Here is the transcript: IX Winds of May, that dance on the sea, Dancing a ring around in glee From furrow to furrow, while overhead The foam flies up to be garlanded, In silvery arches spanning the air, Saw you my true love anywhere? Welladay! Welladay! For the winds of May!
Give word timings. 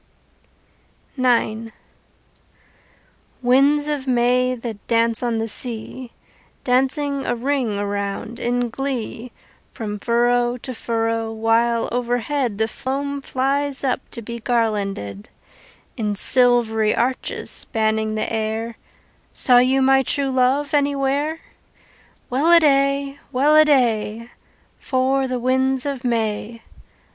IX 1.15 1.71
Winds 3.43 3.87
of 3.87 4.07
May, 4.07 4.55
that 4.55 4.87
dance 4.87 5.21
on 5.21 5.37
the 5.37 5.47
sea, 5.47 6.11
Dancing 6.63 7.23
a 7.23 7.35
ring 7.35 7.77
around 7.77 8.39
in 8.39 8.71
glee 8.71 9.31
From 9.71 9.99
furrow 9.99 10.57
to 10.57 10.73
furrow, 10.73 11.31
while 11.31 11.87
overhead 11.91 12.57
The 12.57 12.67
foam 12.67 13.21
flies 13.21 13.83
up 13.83 14.01
to 14.09 14.23
be 14.23 14.39
garlanded, 14.39 15.29
In 15.95 16.15
silvery 16.15 16.95
arches 16.95 17.51
spanning 17.51 18.15
the 18.15 18.33
air, 18.33 18.77
Saw 19.33 19.59
you 19.59 19.83
my 19.83 20.01
true 20.01 20.31
love 20.31 20.73
anywhere? 20.73 21.41
Welladay! 22.31 23.19
Welladay! 23.31 24.31
For 24.79 25.27
the 25.27 25.37
winds 25.37 25.85
of 25.85 26.03
May! 26.03 26.63